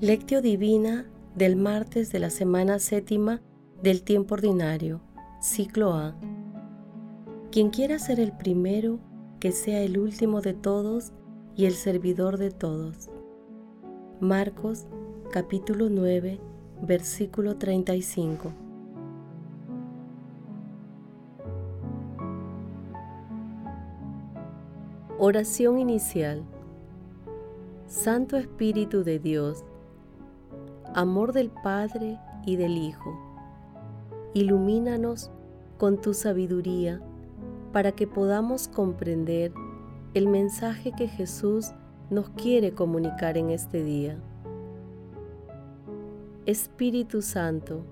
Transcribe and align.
Lectio 0.00 0.40
Divina 0.40 1.06
del 1.34 1.56
martes 1.56 2.12
de 2.12 2.20
la 2.20 2.30
semana 2.30 2.78
séptima 2.78 3.40
del 3.82 4.04
tiempo 4.04 4.34
ordinario, 4.34 5.00
ciclo 5.40 5.94
A. 5.94 6.14
Quien 7.50 7.70
quiera 7.70 7.98
ser 7.98 8.20
el 8.20 8.30
primero, 8.30 9.00
que 9.40 9.50
sea 9.50 9.80
el 9.80 9.98
último 9.98 10.40
de 10.40 10.54
todos 10.54 11.10
y 11.56 11.66
el 11.66 11.72
servidor 11.72 12.38
de 12.38 12.52
todos. 12.52 13.10
Marcos 14.20 14.86
capítulo 15.32 15.88
9, 15.90 16.38
versículo 16.80 17.56
35. 17.56 18.52
Oración 25.18 25.80
inicial. 25.80 26.44
Santo 27.88 28.36
Espíritu 28.36 29.02
de 29.02 29.18
Dios, 29.18 29.64
amor 30.98 31.32
del 31.32 31.48
Padre 31.50 32.18
y 32.44 32.56
del 32.56 32.76
Hijo, 32.76 33.16
ilumínanos 34.34 35.30
con 35.78 36.00
tu 36.00 36.12
sabiduría 36.12 37.00
para 37.72 37.92
que 37.92 38.08
podamos 38.08 38.66
comprender 38.66 39.52
el 40.14 40.26
mensaje 40.26 40.90
que 40.90 41.06
Jesús 41.06 41.70
nos 42.10 42.30
quiere 42.30 42.72
comunicar 42.72 43.38
en 43.38 43.50
este 43.50 43.84
día. 43.84 44.18
Espíritu 46.46 47.22
Santo, 47.22 47.84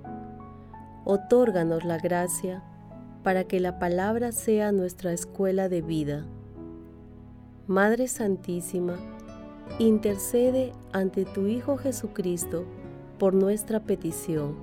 otórganos 1.05 1.84
la 1.84 1.98
gracia 1.98 2.64
para 3.23 3.45
que 3.45 3.61
la 3.61 3.78
palabra 3.78 4.33
sea 4.33 4.73
nuestra 4.73 5.12
escuela 5.12 5.69
de 5.69 5.80
vida. 5.80 6.27
Madre 7.69 8.08
Santísima, 8.08 8.97
intercede 9.78 10.73
ante 10.92 11.25
tu 11.25 11.47
Hijo 11.47 11.77
Jesucristo 11.77 12.64
por 13.19 13.34
nuestra 13.34 13.81
petición. 13.81 14.55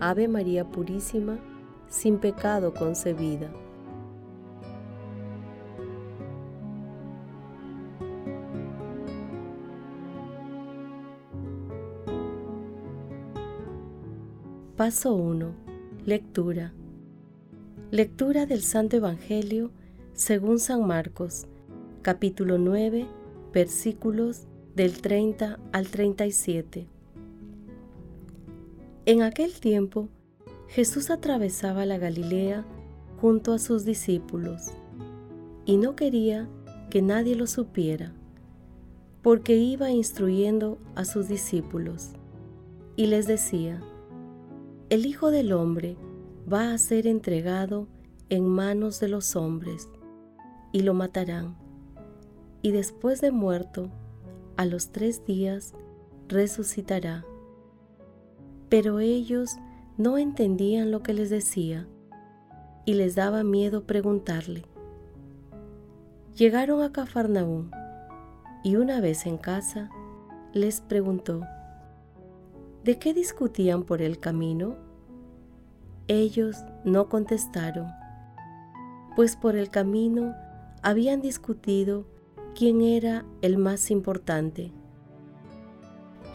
Ave 0.00 0.28
María 0.28 0.64
Purísima, 0.64 1.38
sin 1.88 2.18
pecado 2.18 2.74
concebida. 2.74 3.50
Paso 14.76 15.14
1. 15.14 15.52
Lectura. 16.04 16.74
Lectura 17.90 18.44
del 18.44 18.60
Santo 18.60 18.96
Evangelio 18.96 19.70
según 20.12 20.58
San 20.58 20.86
Marcos, 20.86 21.46
capítulo 22.02 22.58
9, 22.58 23.06
versículos 23.54 24.46
del 24.74 25.00
30 25.00 25.58
al 25.72 25.88
37. 25.88 26.95
En 29.06 29.22
aquel 29.22 29.60
tiempo, 29.60 30.08
Jesús 30.66 31.10
atravesaba 31.10 31.86
la 31.86 31.96
Galilea 31.96 32.64
junto 33.20 33.52
a 33.52 33.60
sus 33.60 33.84
discípulos 33.84 34.72
y 35.64 35.76
no 35.76 35.94
quería 35.94 36.48
que 36.90 37.02
nadie 37.02 37.36
lo 37.36 37.46
supiera, 37.46 38.12
porque 39.22 39.54
iba 39.54 39.92
instruyendo 39.92 40.78
a 40.96 41.04
sus 41.04 41.28
discípulos 41.28 42.14
y 42.96 43.06
les 43.06 43.28
decía, 43.28 43.80
el 44.90 45.06
Hijo 45.06 45.30
del 45.30 45.52
Hombre 45.52 45.96
va 46.52 46.72
a 46.72 46.78
ser 46.78 47.06
entregado 47.06 47.86
en 48.28 48.48
manos 48.48 48.98
de 48.98 49.06
los 49.06 49.36
hombres 49.36 49.88
y 50.72 50.80
lo 50.80 50.94
matarán, 50.94 51.56
y 52.60 52.72
después 52.72 53.20
de 53.20 53.30
muerto, 53.30 53.88
a 54.56 54.64
los 54.64 54.90
tres 54.90 55.24
días, 55.24 55.74
resucitará. 56.26 57.24
Pero 58.68 59.00
ellos 59.00 59.56
no 59.96 60.18
entendían 60.18 60.90
lo 60.90 61.02
que 61.02 61.14
les 61.14 61.30
decía 61.30 61.86
y 62.84 62.94
les 62.94 63.14
daba 63.14 63.44
miedo 63.44 63.84
preguntarle. 63.84 64.64
Llegaron 66.34 66.82
a 66.82 66.92
Cafarnaúm 66.92 67.70
y 68.62 68.76
una 68.76 69.00
vez 69.00 69.26
en 69.26 69.38
casa 69.38 69.90
les 70.52 70.80
preguntó, 70.80 71.42
¿de 72.84 72.98
qué 72.98 73.14
discutían 73.14 73.84
por 73.84 74.02
el 74.02 74.18
camino? 74.18 74.76
Ellos 76.08 76.64
no 76.84 77.08
contestaron, 77.08 77.88
pues 79.16 79.36
por 79.36 79.56
el 79.56 79.70
camino 79.70 80.34
habían 80.82 81.20
discutido 81.20 82.06
quién 82.54 82.80
era 82.80 83.24
el 83.42 83.58
más 83.58 83.90
importante. 83.90 84.72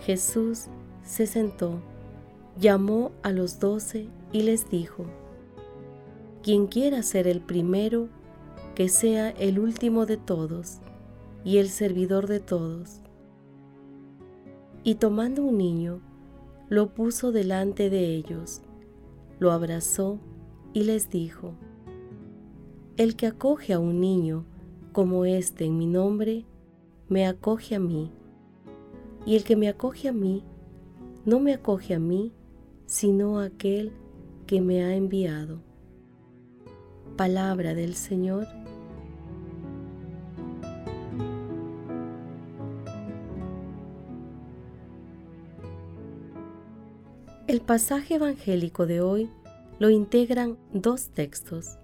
Jesús 0.05 0.67
se 1.03 1.27
sentó 1.27 1.81
llamó 2.59 3.12
a 3.23 3.31
los 3.31 3.59
doce 3.59 4.07
y 4.31 4.44
les 4.44 4.69
dijo, 4.69 5.06
Quien 6.44 6.67
quiera 6.67 7.03
ser 7.03 7.28
el 7.28 7.41
primero, 7.41 8.09
que 8.75 8.89
sea 8.89 9.29
el 9.29 9.59
último 9.59 10.06
de 10.06 10.17
todos 10.17 10.79
y 11.44 11.57
el 11.57 11.69
servidor 11.69 12.28
de 12.28 12.40
todos. 12.40 13.01
Y 14.84 14.95
tomando 14.95 15.44
un 15.44 15.57
niño, 15.57 16.01
lo 16.69 16.94
puso 16.94 17.31
delante 17.31 17.90
de 17.90 18.16
ellos, 18.16 18.61
lo 19.40 19.51
abrazó 19.51 20.19
y 20.73 20.84
les 20.84 21.09
dijo, 21.09 21.53
El 22.97 23.16
que 23.16 23.28
acoge 23.28 23.73
a 23.73 23.79
un 23.79 24.00
niño 24.00 24.45
como 24.91 25.25
este 25.25 25.66
en 25.66 25.78
mi 25.78 25.85
nombre, 25.85 26.45
me 27.09 27.28
acoge 27.28 27.75
a 27.75 27.79
mí, 27.79 28.11
y 29.25 29.35
el 29.35 29.44
que 29.44 29.56
me 29.56 29.67
acoge 29.67 30.09
a 30.09 30.13
mí, 30.13 30.44
no 31.25 31.40
me 31.40 31.53
acoge 31.53 31.94
a 31.94 32.00
mí, 32.00 32.31
sino 32.91 33.40
aquel 33.40 33.94
que 34.46 34.59
me 34.59 34.84
ha 34.84 34.94
enviado. 34.94 35.62
Palabra 37.16 37.74
del 37.74 37.96
Señor. 37.96 38.50
El 47.47 47.62
pasaje 47.62 48.16
evangélico 48.16 48.85
de 48.85 49.00
hoy 49.00 49.29
lo 49.79 49.90
integran 49.90 50.58
dos 50.73 51.12
textos. 51.12 51.79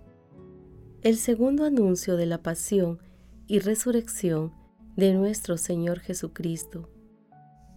El 1.04 1.16
segundo 1.16 1.64
anuncio 1.64 2.18
de 2.18 2.26
la 2.26 2.44
pasión 2.44 3.00
y 3.48 3.60
resurrección 3.60 4.52
de 4.98 5.14
nuestro 5.14 5.58
Señor 5.58 6.02
Jesucristo 6.02 6.90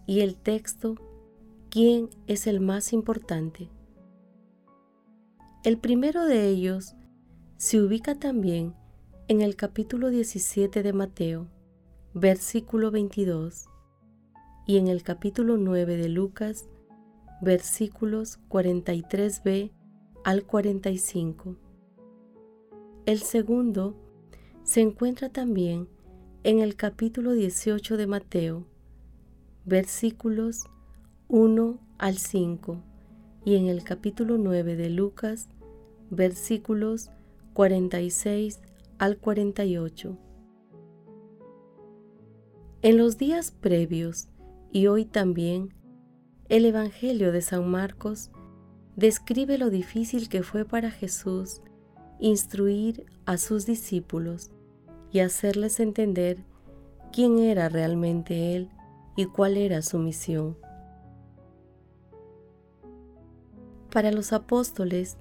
y 0.09 0.19
el 0.19 0.35
texto 0.35 0.97
quién 1.71 2.11
es 2.27 2.49
el 2.49 2.61
más 2.61 2.93
importante. 2.93 3.69
El 5.63 5.79
primero 5.79 6.25
de 6.25 6.49
ellos 6.49 6.97
se 7.59 7.81
ubica 7.81 8.17
también 8.17 8.75
en 9.29 9.41
el 9.41 9.55
capítulo 9.55 10.11
17 10.11 10.83
de 10.83 10.93
Mateo, 10.93 11.47
versículo 12.13 12.91
22, 12.91 13.67
y 14.67 14.79
en 14.79 14.89
el 14.89 15.05
capítulo 15.05 15.59
9 15.59 15.97
de 15.97 16.09
Lucas, 16.09 16.69
versículos 17.41 18.41
43b 18.49 19.71
al 20.25 20.45
45. 20.45 21.57
El 23.07 23.21
segundo 23.21 23.95
se 24.65 24.81
encuentra 24.81 25.29
también 25.29 25.89
en 26.43 26.59
el 26.59 26.75
capítulo 26.75 27.33
18 27.33 27.97
de 27.97 28.07
Mateo, 28.09 28.67
versículos 29.65 30.65
1 31.33 31.79
al 31.99 32.19
5 32.19 32.83
y 33.45 33.55
en 33.55 33.69
el 33.69 33.85
capítulo 33.85 34.37
9 34.37 34.75
de 34.75 34.91
Lucas, 34.91 35.49
versículos 36.11 37.13
46 37.53 38.61
al 38.99 39.17
48. 39.17 40.19
En 42.83 42.97
los 42.97 43.17
días 43.17 43.53
previos 43.53 44.27
y 44.73 44.89
hoy 44.89 45.05
también, 45.05 45.73
el 46.49 46.65
Evangelio 46.65 47.31
de 47.31 47.43
San 47.43 47.71
Marcos 47.71 48.33
describe 48.97 49.57
lo 49.57 49.71
difícil 49.71 50.29
que 50.29 50.43
fue 50.43 50.65
para 50.65 50.91
Jesús 50.91 51.63
instruir 52.19 53.07
a 53.25 53.39
sus 53.39 53.67
discípulos 53.67 54.51
y 55.13 55.21
hacerles 55.21 55.79
entender 55.79 56.43
quién 57.13 57.39
era 57.39 57.69
realmente 57.69 58.57
Él 58.57 58.69
y 59.15 59.27
cuál 59.27 59.57
era 59.57 59.81
su 59.83 60.01
misión. 60.01 60.57
Para 63.91 64.13
los 64.13 64.33
apóstoles 64.33 65.17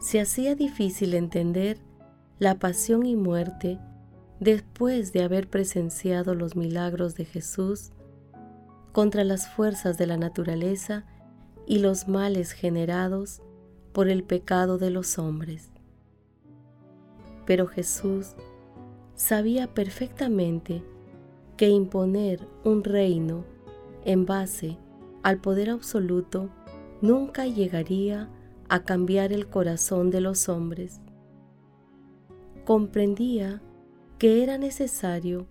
se 0.00 0.20
hacía 0.20 0.54
difícil 0.54 1.14
entender 1.14 1.78
la 2.38 2.58
pasión 2.58 3.06
y 3.06 3.16
muerte 3.16 3.78
después 4.40 5.12
de 5.12 5.22
haber 5.22 5.48
presenciado 5.48 6.34
los 6.34 6.56
milagros 6.56 7.14
de 7.14 7.24
Jesús 7.24 7.92
contra 8.92 9.24
las 9.24 9.48
fuerzas 9.48 9.96
de 9.96 10.06
la 10.06 10.16
naturaleza 10.16 11.04
y 11.66 11.78
los 11.78 12.08
males 12.08 12.52
generados 12.52 13.40
por 13.92 14.08
el 14.08 14.24
pecado 14.24 14.78
de 14.78 14.90
los 14.90 15.18
hombres. 15.18 15.70
Pero 17.46 17.66
Jesús 17.66 18.34
sabía 19.14 19.72
perfectamente 19.72 20.82
que 21.56 21.68
imponer 21.68 22.46
un 22.64 22.82
reino 22.82 23.44
en 24.04 24.26
base 24.26 24.76
al 25.22 25.40
poder 25.40 25.70
absoluto, 25.70 26.50
nunca 27.02 27.46
llegaría 27.46 28.30
a 28.68 28.84
cambiar 28.84 29.32
el 29.32 29.48
corazón 29.48 30.10
de 30.10 30.22
los 30.22 30.48
hombres. 30.48 31.00
Comprendía 32.64 33.60
que 34.18 34.42
era 34.42 34.56
necesario 34.56 35.46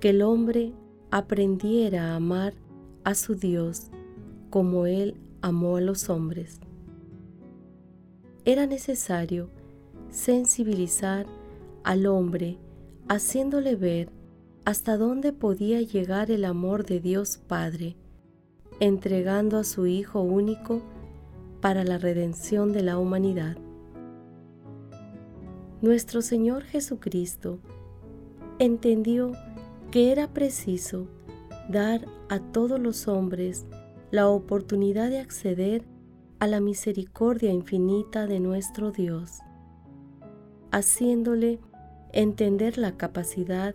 que 0.00 0.10
el 0.10 0.22
hombre 0.22 0.74
aprendiera 1.10 2.12
a 2.12 2.16
amar 2.16 2.52
a 3.04 3.14
su 3.14 3.36
Dios 3.36 3.90
como 4.50 4.86
Él 4.86 5.14
amó 5.40 5.76
a 5.76 5.80
los 5.80 6.10
hombres. 6.10 6.60
Era 8.44 8.66
necesario 8.66 9.50
sensibilizar 10.10 11.26
al 11.84 12.06
hombre 12.06 12.58
haciéndole 13.08 13.76
ver 13.76 14.10
hasta 14.64 14.96
dónde 14.96 15.32
podía 15.32 15.80
llegar 15.80 16.30
el 16.30 16.44
amor 16.44 16.84
de 16.84 17.00
Dios 17.00 17.38
Padre, 17.38 17.96
entregando 18.80 19.58
a 19.58 19.64
su 19.64 19.86
Hijo 19.86 20.20
único 20.20 20.82
para 21.60 21.84
la 21.84 21.98
redención 21.98 22.72
de 22.72 22.82
la 22.82 22.98
humanidad. 22.98 23.56
Nuestro 25.80 26.22
Señor 26.22 26.64
Jesucristo 26.64 27.60
entendió 28.58 29.32
que 29.90 30.12
era 30.12 30.28
preciso 30.28 31.06
dar 31.68 32.06
a 32.28 32.40
todos 32.40 32.80
los 32.80 33.08
hombres 33.08 33.66
la 34.10 34.28
oportunidad 34.28 35.10
de 35.10 35.20
acceder 35.20 35.84
a 36.38 36.46
la 36.46 36.60
misericordia 36.60 37.52
infinita 37.52 38.26
de 38.26 38.40
nuestro 38.40 38.90
Dios, 38.90 39.40
haciéndole 40.70 41.60
entender 42.12 42.78
la 42.78 42.96
capacidad 42.96 43.74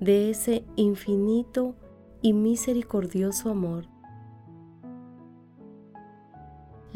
de 0.00 0.30
ese 0.30 0.64
infinito 0.76 1.74
y 2.22 2.32
misericordioso 2.32 3.50
amor. 3.50 3.95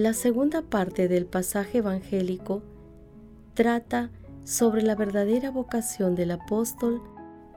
La 0.00 0.14
segunda 0.14 0.62
parte 0.62 1.08
del 1.08 1.26
pasaje 1.26 1.76
evangélico 1.76 2.62
trata 3.52 4.08
sobre 4.44 4.80
la 4.80 4.94
verdadera 4.94 5.50
vocación 5.50 6.14
del 6.14 6.30
apóstol 6.30 7.02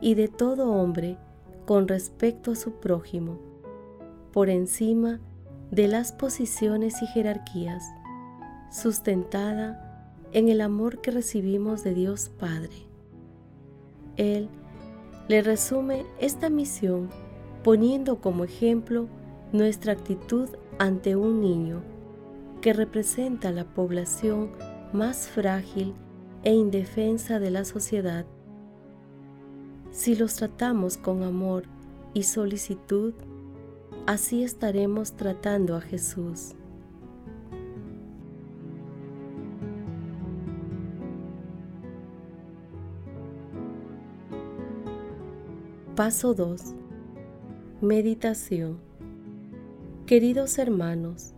y 0.02 0.16
de 0.16 0.28
todo 0.28 0.70
hombre 0.74 1.18
con 1.66 1.88
respecto 1.88 2.52
a 2.52 2.56
su 2.56 2.74
prójimo, 2.82 3.40
por 4.34 4.50
encima 4.50 5.22
de 5.72 5.88
las 5.88 6.12
posiciones 6.12 7.02
y 7.02 7.08
jerarquías, 7.08 7.82
sustentada 8.70 10.12
en 10.34 10.50
el 10.50 10.60
amor 10.60 11.00
que 11.00 11.12
recibimos 11.12 11.82
de 11.86 11.94
Dios 11.94 12.28
Padre. 12.28 12.76
Él 14.18 14.50
le 15.30 15.44
resume 15.44 16.06
esta 16.20 16.50
misión 16.50 17.10
poniendo 17.64 18.20
como 18.20 18.44
ejemplo 18.44 19.08
nuestra 19.54 19.94
actitud 19.94 20.50
ante 20.78 21.16
un 21.16 21.40
niño 21.40 21.93
que 22.64 22.72
representa 22.72 23.52
la 23.52 23.66
población 23.66 24.50
más 24.94 25.28
frágil 25.28 25.94
e 26.44 26.54
indefensa 26.54 27.38
de 27.42 27.52
la 27.52 27.66
sociedad. 27.66 28.26
Si 29.92 30.16
los 30.16 30.36
tratamos 30.36 30.96
con 30.96 31.24
amor 31.24 31.66
y 32.14 32.24
solicitud, 32.24 33.14
así 34.06 34.44
estaremos 34.44 35.12
tratando 35.18 35.76
a 35.76 35.82
Jesús. 35.82 36.56
Paso 45.98 46.34
2. 46.34 46.62
Meditación. 47.82 48.80
Queridos 50.06 50.58
hermanos, 50.58 51.34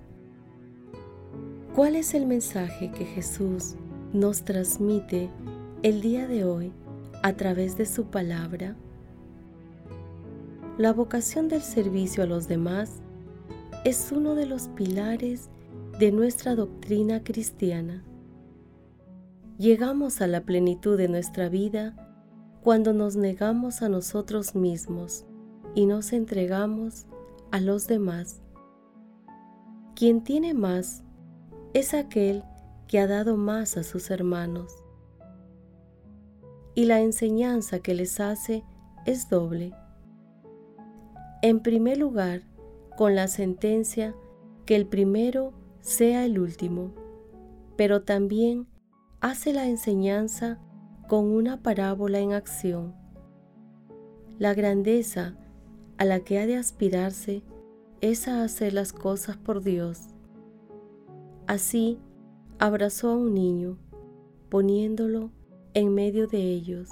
¿cuál 1.76 1.98
es 1.98 2.14
el 2.14 2.26
mensaje 2.26 2.90
que 2.90 3.04
Jesús 3.04 3.76
nos 4.14 4.44
transmite 4.46 5.30
el 5.84 6.00
día 6.00 6.26
de 6.26 6.46
hoy 6.46 6.72
a 7.22 7.34
través 7.34 7.76
de 7.76 7.86
su 7.86 8.06
palabra? 8.06 8.78
La 10.78 10.94
vocación 10.94 11.50
del 11.50 11.62
servicio 11.62 12.24
a 12.24 12.28
los 12.28 12.48
demás 12.48 13.02
es 13.84 14.14
uno 14.14 14.36
de 14.36 14.46
los 14.46 14.70
pilares 14.70 15.50
de 16.00 16.14
nuestra 16.14 16.56
doctrina 16.56 17.26
cristiana. 17.26 18.06
Llegamos 19.58 20.22
a 20.22 20.28
la 20.28 20.46
plenitud 20.46 20.98
de 20.98 21.10
nuestra 21.10 21.50
vida 21.50 21.94
cuando 22.62 22.94
nos 22.94 23.18
negamos 23.18 23.82
a 23.82 23.90
nosotros 23.90 24.56
mismos 24.56 25.26
y 25.76 25.88
nos 25.88 26.14
entregamos 26.14 27.06
a 27.52 27.60
los 27.60 27.88
demás. 27.88 28.42
Quien 29.94 30.24
tiene 30.24 30.54
más 30.54 31.05
es 31.76 31.94
aquel 31.94 32.42
que 32.88 33.00
ha 33.00 33.06
dado 33.06 33.36
más 33.36 33.76
a 33.76 33.84
sus 33.84 34.10
hermanos. 34.10 34.82
Y 36.74 36.86
la 36.86 37.02
enseñanza 37.02 37.80
que 37.80 37.94
les 37.94 38.22
hace 38.22 38.64
es 39.06 39.30
doble. 39.30 39.74
En 41.42 41.60
primer 41.60 41.98
lugar, 41.98 42.44
con 42.96 43.14
la 43.14 43.28
sentencia 43.28 44.16
que 44.66 44.78
el 44.78 44.88
primero 44.88 45.52
sea 45.82 46.24
el 46.24 46.40
último, 46.40 46.94
pero 47.76 48.04
también 48.04 48.68
hace 49.20 49.52
la 49.52 49.68
enseñanza 49.68 50.62
con 51.10 51.26
una 51.26 51.62
parábola 51.62 52.20
en 52.20 52.32
acción. 52.32 52.96
La 54.40 54.54
grandeza 54.54 55.36
a 55.98 56.06
la 56.06 56.22
que 56.22 56.40
ha 56.40 56.48
de 56.48 56.56
aspirarse 56.56 57.44
es 58.00 58.30
a 58.30 58.44
hacer 58.44 58.72
las 58.72 58.94
cosas 58.94 59.36
por 59.36 59.62
Dios. 59.62 60.15
Así 61.48 62.00
abrazó 62.58 63.10
a 63.10 63.16
un 63.16 63.34
niño, 63.34 63.78
poniéndolo 64.50 65.32
en 65.74 65.94
medio 65.94 66.28
de 66.28 66.40
ellos, 66.40 66.90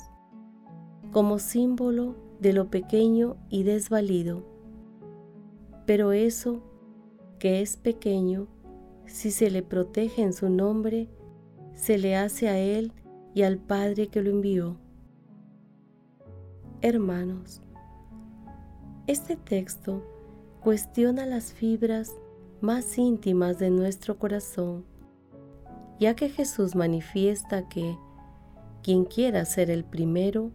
como 1.12 1.40
símbolo 1.40 2.16
de 2.40 2.54
lo 2.54 2.70
pequeño 2.70 3.38
y 3.50 3.64
desvalido. 3.64 4.44
Pero 5.86 6.12
eso 6.12 6.62
que 7.40 7.62
es 7.62 7.78
pequeño, 7.78 8.48
si 9.06 9.32
se 9.32 9.50
le 9.50 9.64
protege 9.64 10.22
en 10.22 10.34
su 10.34 10.50
nombre, 10.50 11.10
se 11.74 11.98
le 11.98 12.16
hace 12.16 12.48
a 12.48 12.60
él 12.60 12.94
y 13.34 13.42
al 13.42 13.58
Padre 13.58 14.08
que 14.08 14.22
lo 14.22 14.30
envió. 14.30 14.78
Hermanos, 16.82 17.62
este 19.08 19.36
texto 19.36 20.04
cuestiona 20.62 21.26
las 21.26 21.54
fibras 21.54 22.14
más 22.64 22.98
íntimas 22.98 23.60
de 23.60 23.70
nuestro 23.70 24.18
corazón, 24.18 24.84
ya 26.00 26.16
que 26.16 26.30
Jesús 26.30 26.76
manifiesta 26.76 27.70
que 27.70 27.96
quien 28.82 29.06
quiera 29.06 29.46
ser 29.46 29.70
el 29.70 29.84
primero 29.84 30.50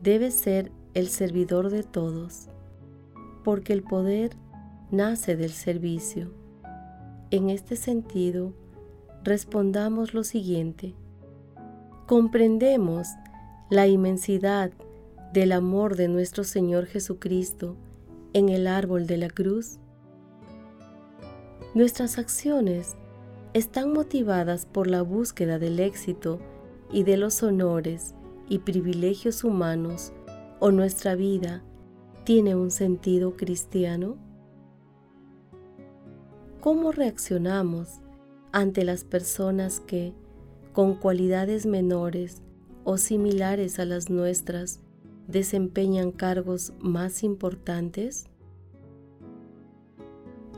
debe 0.00 0.30
ser 0.30 0.72
el 0.94 1.08
servidor 1.08 1.68
de 1.68 1.82
todos, 1.82 2.48
porque 3.44 3.74
el 3.74 3.82
poder 3.82 4.36
nace 4.90 5.36
del 5.36 5.50
servicio. 5.50 6.32
En 7.30 7.50
este 7.50 7.76
sentido, 7.76 8.54
respondamos 9.22 10.14
lo 10.14 10.24
siguiente 10.24 10.94
comprendemos 12.12 13.08
la 13.70 13.86
inmensidad 13.86 14.70
del 15.32 15.52
amor 15.52 15.96
de 15.96 16.08
nuestro 16.08 16.44
Señor 16.44 16.84
Jesucristo 16.84 17.76
en 18.34 18.50
el 18.50 18.66
árbol 18.66 19.06
de 19.06 19.16
la 19.16 19.30
cruz? 19.30 19.78
Nuestras 21.74 22.18
acciones 22.18 22.96
están 23.54 23.92
motivadas 23.92 24.66
por 24.66 24.86
la 24.86 25.02
búsqueda 25.02 25.58
del 25.58 25.80
éxito 25.80 26.38
y 26.92 27.04
de 27.04 27.16
los 27.16 27.42
honores 27.42 28.14
y 28.48 28.58
privilegios 28.58 29.44
humanos 29.44 30.12
o 30.60 30.70
nuestra 30.70 31.14
vida 31.14 31.62
tiene 32.24 32.54
un 32.54 32.70
sentido 32.70 33.36
cristiano? 33.36 34.16
¿Cómo 36.60 36.92
reaccionamos 36.92 38.00
ante 38.52 38.84
las 38.84 39.04
personas 39.04 39.80
que, 39.80 40.12
con 40.72 40.94
cualidades 40.94 41.66
menores 41.66 42.42
o 42.84 42.96
similares 42.96 43.78
a 43.78 43.84
las 43.84 44.10
nuestras, 44.10 44.80
desempeñan 45.26 46.12
cargos 46.12 46.72
más 46.78 47.24
importantes? 47.24 48.26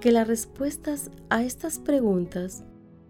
Que 0.04 0.12
las 0.12 0.28
respuestas 0.28 1.10
a 1.30 1.44
estas 1.44 1.78
preguntas 1.78 2.62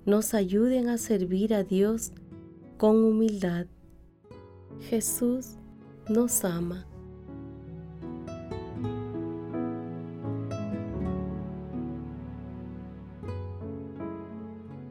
nos 0.06 0.32
ayuden 0.32 0.88
a 0.88 0.96
servir 0.96 1.52
a 1.52 1.64
Dios 1.64 2.12
con 2.78 3.04
humildad. 3.04 3.66
Jesús 4.78 5.56
nos 6.08 6.44
ama. 6.44 6.86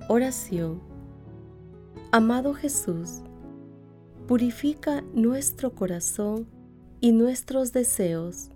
Oración 0.09 0.81
Amado 2.11 2.53
Jesús, 2.53 3.21
purifica 4.27 5.05
nuestro 5.13 5.73
corazón 5.73 6.47
y 6.99 7.13
nuestros 7.13 7.71
deseos 7.71 8.49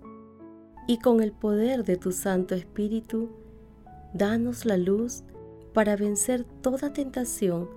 y 0.88 0.98
con 0.98 1.22
el 1.22 1.32
poder 1.32 1.84
de 1.84 1.98
tu 1.98 2.12
Santo 2.12 2.54
Espíritu, 2.54 3.28
danos 4.18 4.66
la 4.66 4.76
luz 4.76 5.22
para 5.72 5.96
vencer 5.96 6.44
toda 6.44 6.92
tentación 6.92 7.70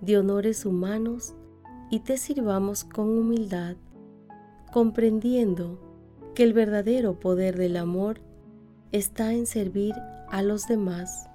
de 0.00 0.16
honores 0.16 0.64
humanos 0.64 1.34
y 1.90 2.00
te 2.00 2.16
sirvamos 2.16 2.84
con 2.84 3.08
humildad, 3.08 3.76
comprendiendo 4.72 5.78
que 6.34 6.44
el 6.44 6.52
verdadero 6.52 7.18
poder 7.18 7.56
del 7.56 7.76
amor 7.76 8.20
está 8.92 9.32
en 9.32 9.46
servir 9.46 9.94
a 10.30 10.42
los 10.42 10.68
demás. 10.68 11.28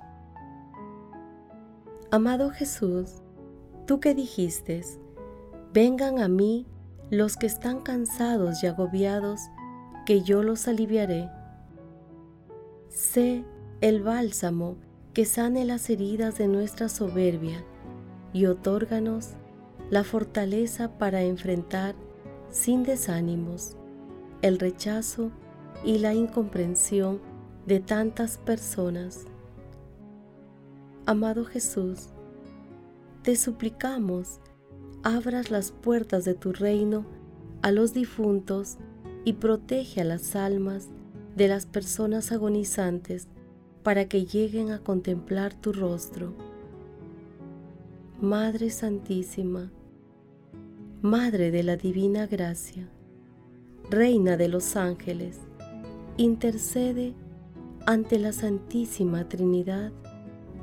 Amado 2.09 2.51
Jesús, 2.51 3.21
tú 3.85 3.99
que 3.99 4.15
dijiste, 4.15 4.81
vengan 5.73 6.19
a 6.19 6.29
mí 6.29 6.65
los 7.09 7.35
que 7.35 7.47
están 7.47 7.81
cansados 7.81 8.63
y 8.63 8.67
agobiados, 8.67 9.41
que 10.05 10.21
yo 10.21 10.41
los 10.41 10.67
aliviaré. 10.67 11.29
Sé 12.89 13.43
el 13.83 14.01
bálsamo 14.01 14.77
que 15.13 15.25
sane 15.25 15.65
las 15.65 15.89
heridas 15.89 16.37
de 16.37 16.47
nuestra 16.47 16.87
soberbia 16.87 17.65
y 18.31 18.45
otórganos 18.45 19.31
la 19.89 20.05
fortaleza 20.05 20.97
para 20.97 21.23
enfrentar 21.23 21.93
sin 22.49 22.83
desánimos 22.83 23.75
el 24.41 24.57
rechazo 24.57 25.31
y 25.83 25.97
la 25.97 26.13
incomprensión 26.13 27.19
de 27.65 27.81
tantas 27.81 28.37
personas. 28.37 29.25
Amado 31.05 31.43
Jesús, 31.43 32.07
te 33.21 33.35
suplicamos 33.35 34.39
abras 35.03 35.51
las 35.51 35.73
puertas 35.73 36.23
de 36.23 36.35
tu 36.35 36.53
reino 36.53 37.05
a 37.61 37.71
los 37.71 37.93
difuntos 37.93 38.77
y 39.25 39.33
protege 39.33 39.99
a 39.99 40.05
las 40.05 40.37
almas 40.37 40.87
de 41.35 41.49
las 41.49 41.65
personas 41.65 42.31
agonizantes 42.31 43.27
para 43.83 44.07
que 44.07 44.25
lleguen 44.25 44.71
a 44.71 44.79
contemplar 44.79 45.53
tu 45.53 45.73
rostro. 45.73 46.33
Madre 48.21 48.69
Santísima, 48.69 49.71
Madre 51.01 51.51
de 51.51 51.63
la 51.63 51.75
Divina 51.75 52.25
Gracia, 52.25 52.87
Reina 53.89 54.37
de 54.37 54.47
los 54.47 54.77
ángeles, 54.77 55.41
intercede 56.15 57.13
ante 57.85 58.17
la 58.17 58.31
Santísima 58.31 59.27
Trinidad 59.27 59.91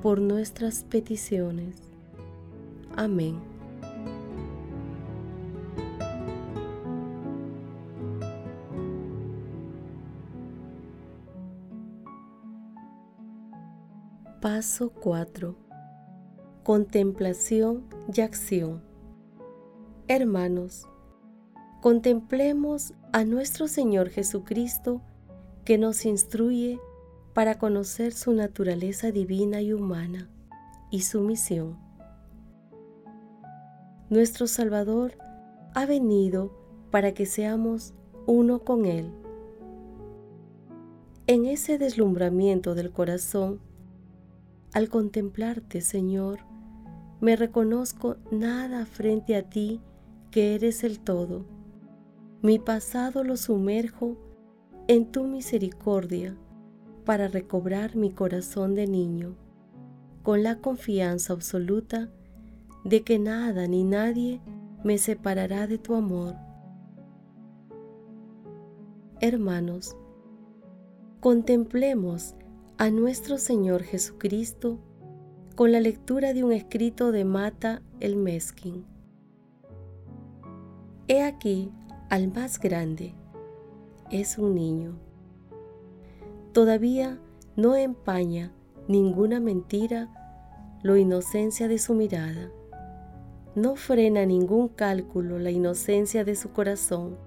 por 0.02 0.20
nuestras 0.20 0.84
peticiones. 0.84 1.76
Amén. 2.96 3.49
Paso 14.40 14.88
4. 14.88 15.54
Contemplación 16.62 17.84
y 18.10 18.22
acción. 18.22 18.82
Hermanos, 20.08 20.86
contemplemos 21.82 22.94
a 23.12 23.24
nuestro 23.24 23.68
Señor 23.68 24.08
Jesucristo 24.08 25.02
que 25.66 25.76
nos 25.76 26.06
instruye 26.06 26.80
para 27.34 27.58
conocer 27.58 28.14
su 28.14 28.32
naturaleza 28.32 29.10
divina 29.10 29.60
y 29.60 29.74
humana 29.74 30.30
y 30.90 31.02
su 31.02 31.20
misión. 31.20 31.78
Nuestro 34.08 34.46
Salvador 34.46 35.18
ha 35.74 35.84
venido 35.84 36.50
para 36.90 37.12
que 37.12 37.26
seamos 37.26 37.92
uno 38.24 38.60
con 38.64 38.86
Él. 38.86 39.12
En 41.26 41.44
ese 41.44 41.76
deslumbramiento 41.76 42.74
del 42.74 42.90
corazón, 42.90 43.60
al 44.72 44.88
contemplarte, 44.88 45.80
Señor, 45.80 46.40
me 47.20 47.36
reconozco 47.36 48.16
nada 48.30 48.86
frente 48.86 49.36
a 49.36 49.42
ti 49.42 49.80
que 50.30 50.54
eres 50.54 50.84
el 50.84 51.00
todo. 51.00 51.44
Mi 52.42 52.58
pasado 52.58 53.24
lo 53.24 53.36
sumerjo 53.36 54.16
en 54.88 55.10
tu 55.10 55.24
misericordia 55.24 56.36
para 57.04 57.28
recobrar 57.28 57.96
mi 57.96 58.10
corazón 58.10 58.74
de 58.74 58.86
niño, 58.86 59.34
con 60.22 60.42
la 60.42 60.58
confianza 60.58 61.32
absoluta 61.32 62.08
de 62.84 63.02
que 63.02 63.18
nada 63.18 63.66
ni 63.66 63.84
nadie 63.84 64.40
me 64.84 64.96
separará 64.96 65.66
de 65.66 65.78
tu 65.78 65.94
amor. 65.94 66.34
Hermanos, 69.20 69.96
contemplemos 71.20 72.34
a 72.80 72.90
nuestro 72.90 73.36
Señor 73.36 73.82
Jesucristo 73.82 74.78
con 75.54 75.70
la 75.70 75.80
lectura 75.80 76.32
de 76.32 76.44
un 76.44 76.50
escrito 76.50 77.12
de 77.12 77.26
Mata 77.26 77.82
el 78.00 78.16
Mesquín. 78.16 78.86
He 81.06 81.22
aquí 81.22 81.70
al 82.08 82.32
más 82.32 82.58
grande, 82.58 83.12
es 84.10 84.38
un 84.38 84.54
niño. 84.54 84.98
Todavía 86.54 87.20
no 87.54 87.76
empaña 87.76 88.50
ninguna 88.88 89.40
mentira 89.40 90.08
lo 90.82 90.96
inocencia 90.96 91.68
de 91.68 91.76
su 91.76 91.92
mirada. 91.92 92.50
No 93.54 93.76
frena 93.76 94.24
ningún 94.24 94.68
cálculo 94.68 95.38
la 95.38 95.50
inocencia 95.50 96.24
de 96.24 96.34
su 96.34 96.52
corazón. 96.52 97.18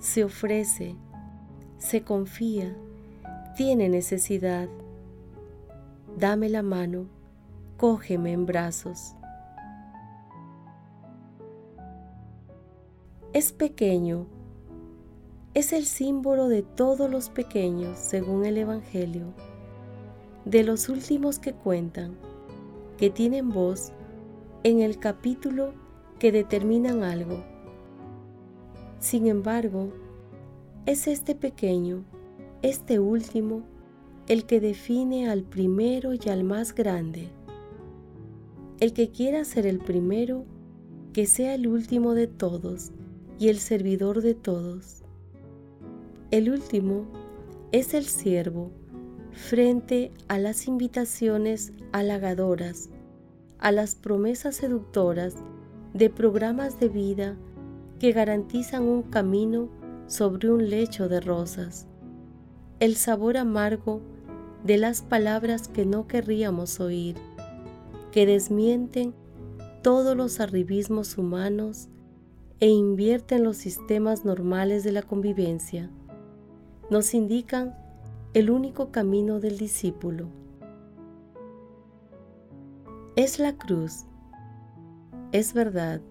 Se 0.00 0.22
ofrece, 0.22 0.96
se 1.78 2.02
confía, 2.02 2.76
tiene 3.56 3.88
necesidad, 3.88 4.68
dame 6.18 6.50
la 6.50 6.62
mano, 6.62 7.06
cógeme 7.78 8.32
en 8.32 8.44
brazos. 8.44 9.14
Es 13.32 13.52
pequeño, 13.52 14.26
es 15.54 15.72
el 15.72 15.86
símbolo 15.86 16.48
de 16.48 16.62
todos 16.62 17.10
los 17.10 17.30
pequeños 17.30 17.96
según 17.98 18.44
el 18.44 18.58
Evangelio, 18.58 19.32
de 20.44 20.62
los 20.62 20.90
últimos 20.90 21.38
que 21.38 21.54
cuentan, 21.54 22.14
que 22.98 23.08
tienen 23.08 23.48
voz 23.48 23.90
en 24.64 24.80
el 24.80 24.98
capítulo 24.98 25.72
que 26.18 26.30
determinan 26.30 27.02
algo. 27.02 27.42
Sin 29.00 29.26
embargo, 29.26 29.88
es 30.84 31.08
este 31.08 31.34
pequeño 31.34 32.04
este 32.62 32.98
último 32.98 33.62
el 34.28 34.44
que 34.44 34.60
define 34.60 35.28
al 35.28 35.42
primero 35.42 36.14
y 36.14 36.28
al 36.28 36.42
más 36.42 36.74
grande. 36.74 37.28
El 38.80 38.92
que 38.92 39.10
quiera 39.10 39.44
ser 39.44 39.66
el 39.66 39.78
primero, 39.78 40.44
que 41.12 41.26
sea 41.26 41.54
el 41.54 41.68
último 41.68 42.14
de 42.14 42.26
todos 42.26 42.92
y 43.38 43.48
el 43.48 43.58
servidor 43.58 44.22
de 44.22 44.34
todos. 44.34 45.02
El 46.30 46.50
último 46.50 47.06
es 47.72 47.94
el 47.94 48.04
siervo 48.04 48.70
frente 49.32 50.12
a 50.28 50.38
las 50.38 50.66
invitaciones 50.66 51.72
halagadoras, 51.92 52.88
a 53.58 53.70
las 53.70 53.94
promesas 53.94 54.56
seductoras 54.56 55.36
de 55.94 56.10
programas 56.10 56.80
de 56.80 56.88
vida 56.88 57.36
que 58.00 58.12
garantizan 58.12 58.82
un 58.82 59.02
camino 59.02 59.68
sobre 60.06 60.50
un 60.50 60.68
lecho 60.68 61.08
de 61.08 61.20
rosas 61.20 61.86
el 62.78 62.96
sabor 62.96 63.38
amargo 63.38 64.02
de 64.62 64.76
las 64.76 65.00
palabras 65.00 65.68
que 65.68 65.86
no 65.86 66.06
querríamos 66.06 66.78
oír, 66.80 67.16
que 68.12 68.26
desmienten 68.26 69.14
todos 69.82 70.16
los 70.16 70.40
arribismos 70.40 71.16
humanos 71.16 71.88
e 72.60 72.68
invierten 72.68 73.44
los 73.44 73.56
sistemas 73.56 74.24
normales 74.24 74.84
de 74.84 74.92
la 74.92 75.02
convivencia, 75.02 75.90
nos 76.90 77.14
indican 77.14 77.74
el 78.34 78.50
único 78.50 78.90
camino 78.90 79.40
del 79.40 79.56
discípulo. 79.56 80.28
Es 83.14 83.38
la 83.38 83.56
cruz, 83.56 84.04
es 85.32 85.54
verdad, 85.54 86.02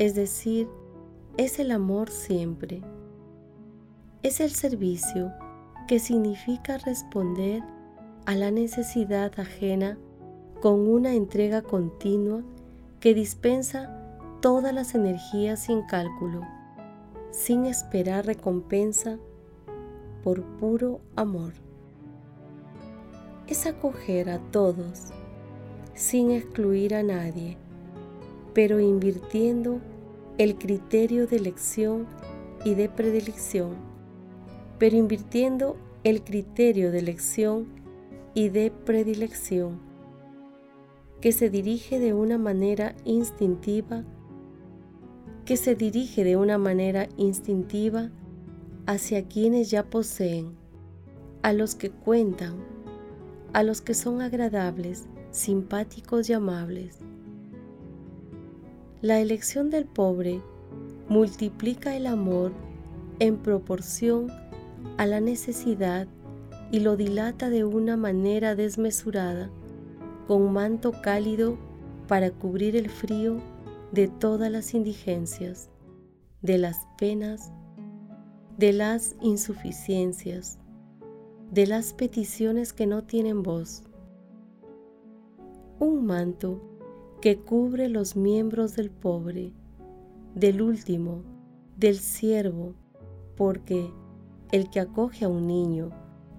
es 0.00 0.16
decir, 0.16 0.66
es 1.36 1.60
el 1.60 1.70
amor 1.70 2.10
siempre, 2.10 2.82
es 4.24 4.40
el 4.40 4.50
servicio 4.50 5.32
que 5.86 5.98
significa 5.98 6.78
responder 6.78 7.62
a 8.26 8.34
la 8.34 8.50
necesidad 8.50 9.38
ajena 9.38 9.98
con 10.62 10.88
una 10.88 11.14
entrega 11.14 11.60
continua 11.60 12.42
que 13.00 13.12
dispensa 13.12 13.90
todas 14.40 14.72
las 14.72 14.94
energías 14.94 15.64
sin 15.64 15.82
cálculo, 15.82 16.40
sin 17.30 17.66
esperar 17.66 18.24
recompensa 18.24 19.18
por 20.22 20.42
puro 20.42 21.00
amor. 21.16 21.52
Es 23.46 23.66
acoger 23.66 24.30
a 24.30 24.38
todos 24.38 25.12
sin 25.92 26.30
excluir 26.30 26.94
a 26.94 27.02
nadie, 27.02 27.58
pero 28.54 28.80
invirtiendo 28.80 29.80
el 30.38 30.56
criterio 30.56 31.26
de 31.26 31.36
elección 31.36 32.06
y 32.64 32.74
de 32.74 32.88
predilección 32.88 33.93
pero 34.78 34.96
invirtiendo 34.96 35.76
el 36.02 36.22
criterio 36.22 36.90
de 36.90 36.98
elección 36.98 37.66
y 38.34 38.48
de 38.48 38.70
predilección, 38.70 39.80
que 41.20 41.32
se 41.32 41.48
dirige 41.48 41.98
de 41.98 42.12
una 42.12 42.36
manera 42.36 42.94
instintiva, 43.04 44.04
que 45.44 45.56
se 45.56 45.74
dirige 45.74 46.24
de 46.24 46.36
una 46.36 46.58
manera 46.58 47.08
instintiva 47.16 48.10
hacia 48.86 49.26
quienes 49.26 49.70
ya 49.70 49.84
poseen, 49.84 50.56
a 51.42 51.52
los 51.52 51.74
que 51.74 51.90
cuentan, 51.90 52.56
a 53.52 53.62
los 53.62 53.80
que 53.80 53.94
son 53.94 54.20
agradables, 54.20 55.06
simpáticos 55.30 56.28
y 56.28 56.32
amables. 56.32 56.98
La 59.00 59.20
elección 59.20 59.70
del 59.70 59.84
pobre 59.84 60.40
multiplica 61.08 61.96
el 61.96 62.06
amor 62.06 62.52
en 63.18 63.36
proporción 63.36 64.32
a 64.96 65.06
la 65.06 65.20
necesidad 65.20 66.06
y 66.70 66.80
lo 66.80 66.96
dilata 66.96 67.50
de 67.50 67.64
una 67.64 67.96
manera 67.96 68.54
desmesurada, 68.54 69.50
con 70.26 70.52
manto 70.52 70.92
cálido 71.02 71.56
para 72.08 72.30
cubrir 72.30 72.76
el 72.76 72.90
frío 72.90 73.38
de 73.92 74.08
todas 74.08 74.50
las 74.50 74.74
indigencias, 74.74 75.68
de 76.42 76.58
las 76.58 76.86
penas, 76.98 77.52
de 78.58 78.72
las 78.72 79.16
insuficiencias, 79.20 80.58
de 81.50 81.66
las 81.66 81.92
peticiones 81.92 82.72
que 82.72 82.86
no 82.86 83.04
tienen 83.04 83.42
voz. 83.42 83.82
Un 85.78 86.06
manto 86.06 86.60
que 87.20 87.38
cubre 87.38 87.88
los 87.88 88.16
miembros 88.16 88.76
del 88.76 88.90
pobre, 88.90 89.52
del 90.34 90.60
último, 90.60 91.22
del 91.76 91.98
siervo, 91.98 92.74
porque 93.36 93.90
el 94.52 94.70
que 94.70 94.80
acoge 94.80 95.24
a 95.24 95.28
un 95.28 95.46
niño 95.46 95.90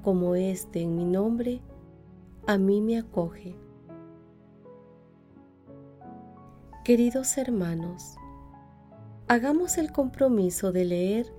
como 0.03 0.35
este 0.35 0.81
en 0.81 0.95
mi 0.95 1.05
nombre, 1.05 1.61
a 2.47 2.57
mí 2.57 2.81
me 2.81 2.97
acoge. 2.97 3.55
Queridos 6.83 7.37
hermanos, 7.37 8.15
hagamos 9.27 9.79
el 9.79 9.91
compromiso 9.91 10.71
de 10.71 10.85
leer, 10.85 11.33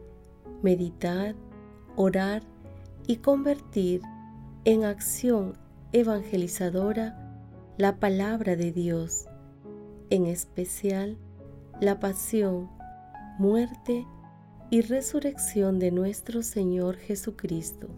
meditar, 0.63 1.37
orar 1.95 2.43
y 3.07 3.19
convertir 3.19 4.03
en 4.65 4.85
acción 4.85 5.57
evangelizadora 5.93 7.17
la 7.79 8.01
palabra 8.01 8.57
de 8.57 8.73
Dios, 8.73 9.29
en 10.11 10.27
especial 10.27 11.17
la 11.81 12.01
pasión, 12.01 12.69
muerte 13.39 14.07
y 14.71 14.81
resurrección 14.81 15.79
de 15.79 15.91
nuestro 15.91 16.43
Señor 16.43 16.97
Jesucristo. 16.97 17.89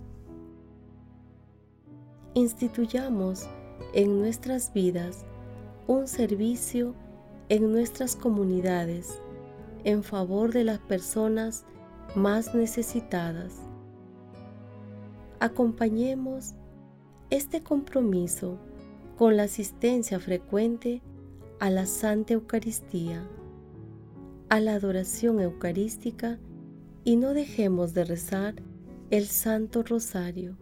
Instituyamos 2.34 3.48
en 3.94 4.18
nuestras 4.18 4.72
vidas 4.72 5.24
un 5.86 6.06
servicio 6.06 6.94
en 7.48 7.72
nuestras 7.72 8.14
comunidades 8.14 9.20
en 9.84 10.02
favor 10.02 10.52
de 10.52 10.64
las 10.64 10.78
personas 10.80 11.64
más 12.14 12.54
necesitadas. 12.54 13.54
Acompañemos 15.40 16.54
este 17.30 17.62
compromiso 17.62 18.58
con 19.16 19.36
la 19.36 19.44
asistencia 19.44 20.20
frecuente 20.20 21.00
a 21.60 21.70
la 21.70 21.86
Santa 21.86 22.34
Eucaristía, 22.34 23.26
a 24.50 24.60
la 24.60 24.74
adoración 24.74 25.40
eucarística 25.40 26.38
y 27.04 27.16
no 27.16 27.34
dejemos 27.34 27.94
de 27.94 28.04
rezar 28.04 28.54
el 29.10 29.26
Santo 29.26 29.82
Rosario. 29.82 30.56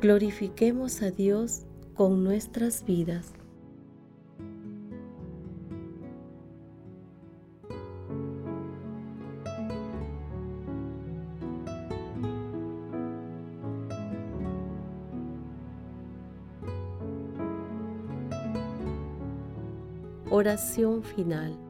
Glorifiquemos 0.00 1.02
a 1.02 1.10
Dios 1.10 1.62
con 1.94 2.24
nuestras 2.24 2.84
vidas. 2.84 3.32
Oración 20.30 21.02
final. 21.02 21.69